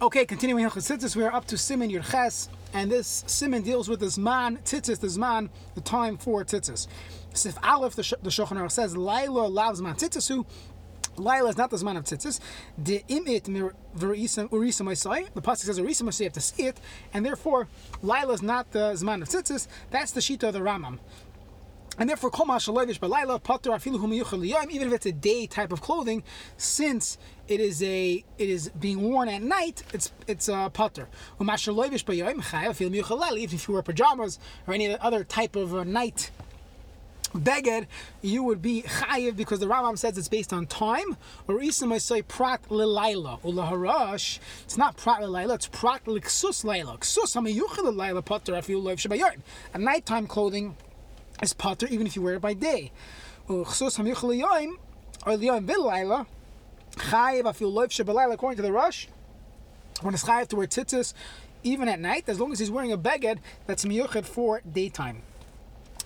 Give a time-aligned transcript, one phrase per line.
[0.00, 3.98] Okay, continuing Tzitzis, we are up to Siman Yud Ches, and this Siman deals with
[3.98, 6.86] this man Tzitzis, this man, the time for Tzitzis.
[7.34, 10.46] Sif Aleph, the, the Shulchan says, Laila loves man Tzitzisu.
[11.16, 12.38] Laila is not the man of Tzitzis.
[12.80, 13.42] De imit
[13.96, 15.34] urisa.
[15.34, 16.78] The pasuk says urisa Masai, you have to see it,
[17.12, 17.66] and therefore
[18.00, 19.66] Laila is not the Zman of Tzitzis.
[19.90, 21.00] That's the Shita of the Rambam.
[21.98, 25.80] And therefore, kol mashalovish balayla pater afilu humiyuchel even if it's a day type of
[25.80, 26.22] clothing,
[26.56, 31.08] since it is a it is being worn at night, it's it's uh, a pater.
[31.40, 35.84] Umashalovish bayayim chayav afilu miyuchel If you wear pajamas or any other type of a
[35.84, 36.30] night
[37.32, 37.86] beged,
[38.22, 41.16] you would be chayiv because the Rambam says it's based on time.
[41.46, 44.38] Or I say prat lilayla ulaharosh.
[44.64, 45.56] It's not prat lilayla.
[45.56, 46.98] It's prat liksus layla.
[47.00, 49.40] Ksus hamiyuchel lilayla pater afilu loiv shabayim.
[49.74, 50.76] A nighttime clothing
[51.42, 52.92] is potter even if you wear it by day.
[53.48, 53.64] According
[58.56, 59.06] to the Rosh,
[60.02, 61.14] when it's chayiv to wear tzitzis
[61.64, 65.22] even at night, as long as he's wearing a beged that's miyuched for daytime.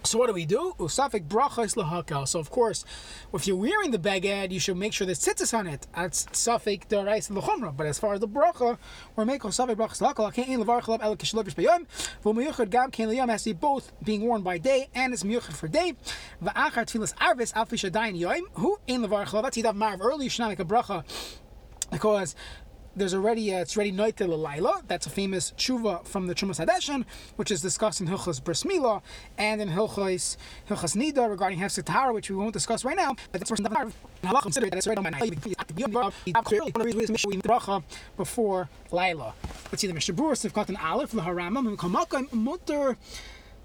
[0.05, 0.75] So what do we do?
[0.79, 2.27] Usafik bracha is lahakal.
[2.27, 2.85] So of course,
[3.33, 5.87] if you're wearing the beged, you should make sure there's tzitzis on it.
[5.95, 7.77] That's safik derais lechumra.
[7.77, 8.79] But as far as the bracha,
[9.15, 10.35] we're making safik bracha lahakal.
[10.35, 11.87] Can't levar chalav el kishlevish bayom.
[12.25, 15.55] V'miyuchad gam kain liyam has to be both being worn by day and it's miyuchad
[15.55, 15.95] for day.
[16.43, 18.43] V'achar tfilas arvis alfi shadayin yoim.
[18.55, 19.45] Who in levar chalav?
[19.45, 20.25] That's yidav marv early.
[20.25, 21.05] You should not make a bracha
[21.93, 22.35] because
[22.97, 24.83] there's already uh, it's already Noitel Laila.
[24.87, 27.05] That's a famous tshuva from the Trumas Hadeshin,
[27.37, 29.03] which is discussed in Hilchas Bris Mila
[29.39, 30.37] and in Hilchas
[30.69, 33.15] Hilchas Nida regarding Hefsek Tahara, which we won't discuss right now.
[33.31, 33.65] But that's person
[34.43, 35.35] consider that it's right on my night.
[38.17, 39.35] before Laila.
[39.71, 42.97] Let's see the Mishnah Berurah Sivkat Aleph Laharamam Kamakam Mutter.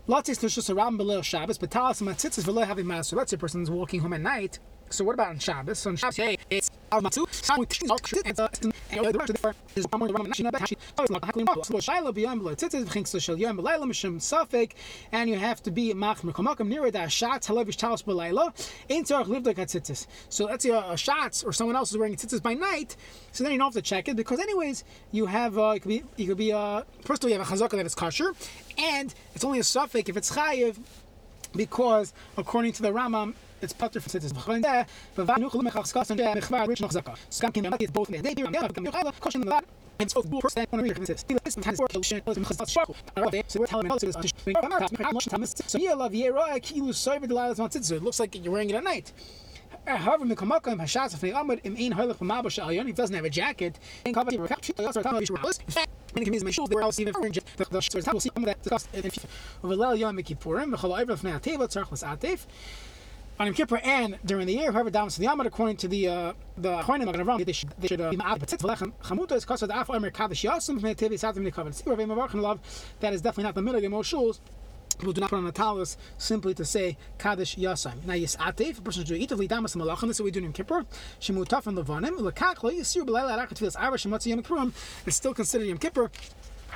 [0.10, 0.76] Let's say a
[3.34, 4.60] a person's walking home at night.
[4.90, 5.80] So what about on Shabbos?
[5.80, 7.28] So on Shabbos, hey, it's Almatsu.
[15.12, 18.54] And you have to be machmer kamakam near that shots halavish talos belayla.
[18.90, 20.08] Ain't tzarich lived like tzitzis.
[20.30, 22.96] So let's say a, shots or someone else is wearing tzitzis by night.
[23.32, 25.90] So then you don't have to check it because anyways you have uh, you could
[25.90, 28.34] be you could be uh, first of all you have a chazaka that is kosher,
[28.78, 30.78] and it's only a suffix if it's chayiv
[31.58, 34.62] because according to the Rambam it's pater for tzitzis.
[34.62, 34.88] That,
[35.18, 37.16] and mkhvar rich noch zaka.
[37.30, 38.22] Skam kim yamat both in.
[38.22, 39.62] They do yeah, come khala caution the
[40.00, 41.24] and so first one reader this.
[41.24, 42.96] This has work solution was khas shako.
[43.48, 48.04] So we're telling us is so yeah love yera kilu serve the last one It
[48.04, 49.12] looks like you're wearing it at night.
[49.86, 53.30] However, Mikamakam Hashatz of Amud im Ein Hoilach from Mabash Alyon, he doesn't have a
[53.30, 55.87] jacket, and the recap, she also you In fact,
[56.18, 56.70] The the of
[61.96, 62.38] of the
[63.40, 66.34] on Kippur and during the year, whoever downs to the Amud, according to the uh,
[66.58, 68.40] the are going to they should they should uh, be ma'at.
[68.40, 71.74] But lechem chamuta af omer from nikavan.
[71.74, 71.84] See
[72.42, 72.60] love
[73.00, 74.40] that is definitely not the middle of most shuls.
[74.98, 78.04] People do not put on a talus simply to say Kaddish Yasam.
[78.06, 80.32] Now, yes, Atif, a person should eat of Lidamas Malach, and this is what we
[80.32, 80.86] do in Yom Kippur.
[81.20, 84.74] Shemutaf and Levanim, Lekachlo, Yisir Belayla Arakat Filas Irish, and Yom Kippurim,
[85.06, 86.10] it's still considered Yom Kippur.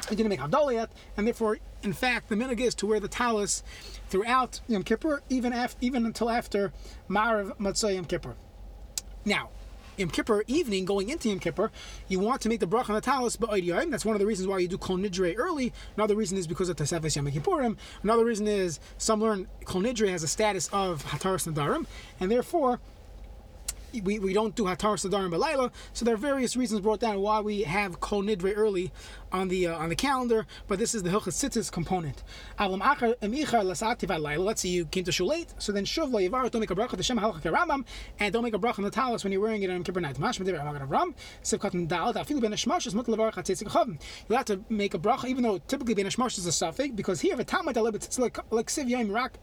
[0.09, 3.07] He didn't make Havdalah yet, and therefore, in fact, the minig is to wear the
[3.07, 3.63] talus
[4.09, 6.71] throughout Yom Kippur, even after, even until after
[7.09, 8.35] Marav Matzah Yom Kippur.
[9.25, 9.49] Now,
[9.97, 11.71] Yom Kippur evening, going into Yom Kippur,
[12.07, 13.91] you want to make the bracha on the talus ba'oidiyim.
[13.91, 15.73] That's one of the reasons why you do Kol Nidre early.
[15.95, 17.77] Another reason is because of Tesefes Yom Kippurim.
[18.03, 21.85] Another reason is some learn Kol Nidre has a status of Hataras Nadarim,
[22.19, 22.79] and therefore
[24.03, 25.71] we, we don't do Hatar Sadar and Belayla.
[25.93, 28.91] So there are various reasons brought down why we have Kol Nidre early
[29.31, 32.23] on the uh, on the calendar, but this is the Hilchas Tzitzis component.
[34.45, 36.97] Let's say you came to shul late, so then Shuv Yivar, don't make a bracha,
[36.97, 37.85] the Shem Halach Rambam,
[38.19, 40.19] and don't make a bracha on the talus when you're wearing it on Kippur night.
[40.19, 43.99] Mash Medir Amagad Ram, Sivkat Dal, Afilu Ben Ashmash is Mutal Levar Chatzik Chavim.
[44.29, 47.21] You have to make a bracha, even though typically Ben Ashmash is a suffix, because
[47.21, 49.41] here, a Talmud Alibit, it's like like Siv Rak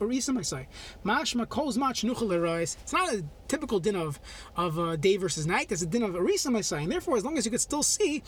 [2.08, 4.20] Nuchel It's not a typical din of
[4.56, 5.68] of uh, day versus night.
[5.68, 7.82] There's a din of Arisa, I say, and therefore, as long as you could still
[7.82, 8.22] see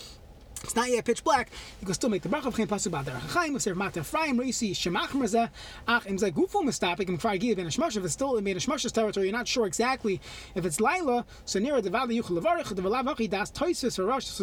[0.63, 1.51] it's not yet pitch black.
[1.81, 3.57] You can still make the bracha of pasuk chaim.
[3.57, 5.49] If matem frayim reisi shemach merzeh
[5.89, 7.97] ach im zay gufo mistapik im kfar gil ben shmash.
[7.97, 10.21] If it's still in a shmash's territory, you're not sure exactly
[10.55, 11.25] if it's laila.
[11.45, 13.51] So near the valley yuchel levarich the velav hachi das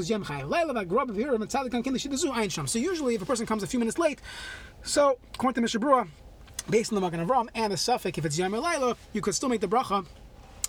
[0.09, 2.67] yem laila of and sham.
[2.67, 4.19] So usually, if a person comes a few minutes late,
[4.83, 6.07] so according to
[6.69, 9.61] based on the Avram and the suffix, if it's yom laila, you could still make
[9.61, 10.05] the bracha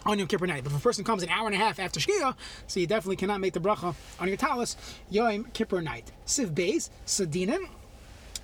[0.06, 0.64] on Yom Kippur night.
[0.64, 2.34] But if a person comes an hour and a half after Shkia,
[2.66, 4.76] so you definitely cannot make the bracha on your talus
[5.10, 6.12] Yom Kippur night.
[6.26, 7.68] Siv Beis, Sadinin,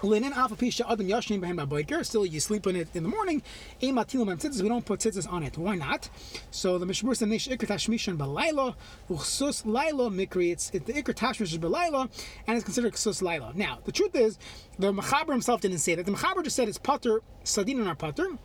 [0.04, 2.04] linen alpha pisha adam yashnim behem baboiker.
[2.04, 3.42] Still, you sleep in it in the morning.
[3.82, 4.62] Ema tilim tzitzis.
[4.62, 5.56] We don't put tzitzis on it.
[5.56, 6.08] Why not?
[6.50, 8.74] So the mishmur says nish ikr tashmishan balayla
[9.10, 10.52] uchsus layla mikri.
[10.52, 12.10] It's it, the ikr tashmish is
[12.46, 13.54] and it's considered ksus layla.
[13.54, 14.38] Now the truth is,
[14.78, 16.06] the mechaber himself didn't say that.
[16.06, 18.38] The mechaber just said it's putter sadin and putter.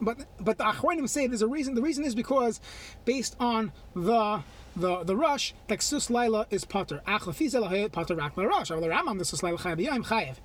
[0.00, 1.74] But but the Achronim say there's a reason.
[1.74, 2.60] The reason is because
[3.04, 4.42] based on the
[4.76, 7.02] the the Rosh, like sus laila is potter.
[7.06, 8.70] Ach lefizel lahayot potter rak Rosh.
[8.70, 10.36] Or the Rambam the sus laila chayav yom chayav.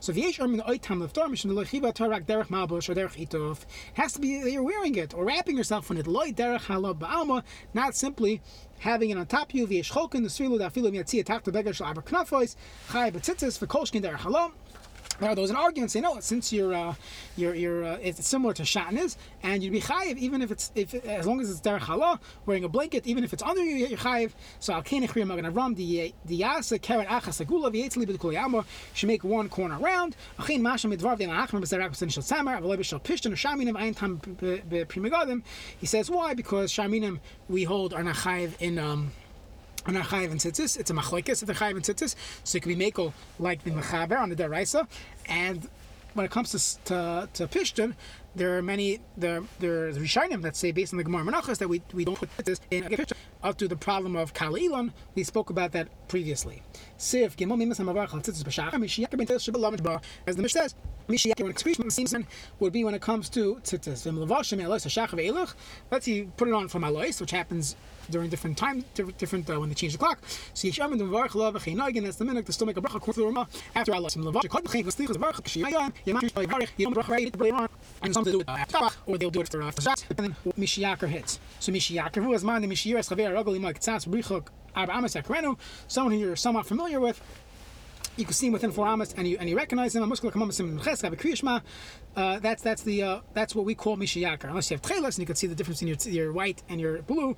[0.00, 3.64] So if yesh ermin oitam leftor mishum lechiba tarak derech malbush or derech itof,
[3.94, 6.06] has to be that you're wearing it or wrapping yourself in it.
[6.06, 7.42] Loy derech halab ba'alma,
[7.74, 8.42] not simply
[8.80, 9.66] having it on top of you.
[9.66, 12.56] V'yesh cholkin the srilu da filu miyatzia tak the beggar shal aber knafois
[12.88, 14.52] chayav betzitzis v'kolshkin derech halom.
[15.20, 16.94] Now there was an argument saying, no, since you're, uh,
[17.36, 20.94] you're, you're, uh, it's similar to shatnez, and you'd be chayiv even if it's, if
[20.94, 23.98] as long as it's derech halah, wearing a blanket, even if it's under you, you're
[23.98, 24.32] chayiv.
[24.60, 29.08] So al kenich riyam agan avram the yasa karen achas agula v'yetzli b'dekol yama should
[29.08, 30.16] make one corner round.
[30.38, 34.18] Achin masha midvar v'yan achman b'zerak b'sin shel samar avloy b'shel pishtan shaminim ayin tam
[34.18, 35.42] b'primigadim.
[35.78, 36.34] He says why?
[36.34, 38.78] Because shaminim we hold are not chayiv in.
[38.78, 39.12] Um,
[39.86, 40.78] are not chayiv and tzitzis.
[40.78, 43.70] It's a machlekes of the chayiv and tzitzis, so it can be mako like the
[43.70, 44.86] mechaber on the deraisa.
[45.26, 45.68] And
[46.14, 47.94] when it comes to to, to pishton,
[48.34, 51.82] there are many there there's rishonim that say based on the gemara menachos that we,
[51.92, 53.12] we don't put this in a pishton
[53.42, 54.92] up to the problem of kalilon.
[55.14, 56.62] We spoke about that previously.
[56.98, 60.74] Siv gimel mimas hamavar chal tzitzis b'shachar mishiyakar tel shabbalam bar as the Mishnah says.
[61.08, 62.14] Mishiyakar when excretion seems
[62.58, 64.06] would be when it comes to tzitzis.
[64.06, 65.54] V'im levashim elos hashachar ve'eluch.
[65.90, 67.76] Let's see put it on for alois, which happens
[68.10, 68.84] during different times,
[69.18, 70.18] different uh, when they change the clock.
[70.54, 72.04] So Yishem and Varch Love Cheinagin.
[72.04, 74.10] That's the minute to still make a bracha according to after Allah.
[74.10, 77.68] Some Levarch Kol B'chein V'Slichas Varch K'Shiyayim Yamash Varch Yom Bracha to on
[78.02, 80.36] and something to do uh, after or they'll do it after uh, Shabbat and then
[80.58, 81.40] Mishiyaker hits.
[81.60, 85.58] So Mishiyaker who is man the Mishiyiras Chaver Ragol Imak Tzatz Brichok Amas Akrenu,
[85.88, 87.20] someone who you're somewhat familiar with
[88.16, 90.02] you can see him within four amas and you and you recognize him.
[92.16, 94.44] Uh, that's that's the uh, that's what we call mishiyakar.
[94.44, 96.80] Unless you have tchelas and you can see the difference in your your white and
[96.80, 97.36] your blue.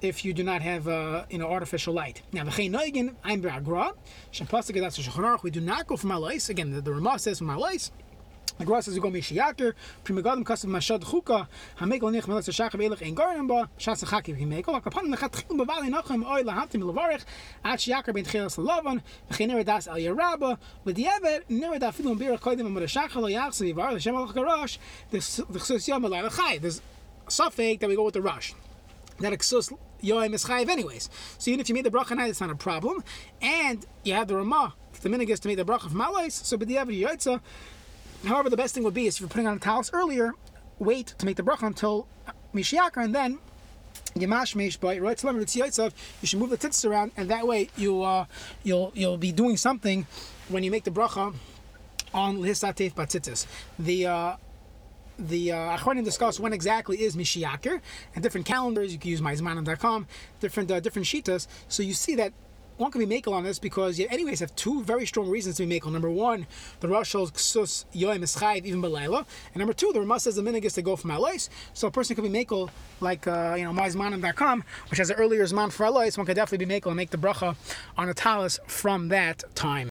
[0.00, 2.22] If you do not have uh, you know artificial light.
[2.32, 6.50] Now the noigin I'm shulchan We do not go from alais.
[6.50, 7.90] Again, the, the Ramah says from alais.
[8.60, 9.72] The Gemara says we go mishiyaker,
[10.04, 11.48] primigadim kasav mashad chuka,
[11.78, 16.30] hamek onich melas shachav elech ein garden ba, shas chakiv himeko, akapan lechatchilu bavali nachem
[16.30, 17.24] oy lahatim levarich,
[17.64, 22.66] at shiyaker ben tchilas lavan, v'chener das al yaraba, v'diavad ner da filum bir koidim
[22.66, 24.76] amar shachal yachsi var l'shem al garash,
[25.10, 26.58] the chsus yom alay l'chay.
[26.58, 26.82] There's
[27.28, 28.52] suffix that we go with the Rosh.
[29.20, 29.72] That exus
[30.02, 31.08] yoim is chayiv anyways.
[31.38, 33.02] So even if you made the bracha night, it's not a problem.
[33.40, 37.00] And you have the Ramah, the minhag to make the bracha of malais, so b'diavad
[37.00, 37.40] yoytza,
[38.24, 40.32] However, the best thing would be is if you're putting on a talis earlier,
[40.78, 42.06] wait to make the bracha until
[42.54, 43.38] Mishiakar, and then
[44.14, 48.24] Yemashmesh by right you should move the tits around, and that way you uh,
[48.62, 50.06] you'll you'll be doing something
[50.48, 51.34] when you make the bracha
[52.12, 53.46] on Lihisatef Batzitzis.
[53.78, 54.36] The uh,
[55.18, 57.80] the uh, Achronim discuss when exactly is Mishiakir,
[58.14, 58.92] and different calendars.
[58.92, 60.06] You can use myzmanim.com,
[60.40, 61.46] different uh, different shitas.
[61.68, 62.32] So you see that
[62.80, 65.66] one can be makel on this because you anyways have two very strong reasons to
[65.66, 65.92] be makel.
[65.92, 66.46] Number one,
[66.80, 70.64] the Rosh ksus yoim is even belayla, and number two, the Ramah says the minig
[70.64, 71.48] is to go from alais.
[71.74, 75.44] So a person could be makel like uh, you know myzmanim.com, which has an earlier
[75.44, 76.16] zman for alais.
[76.16, 77.56] One could definitely be makel and make the bracha
[77.96, 79.88] on a talis from that time.